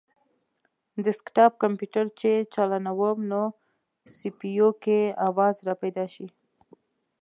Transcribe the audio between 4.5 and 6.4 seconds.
یو کې اواز راپیدا شي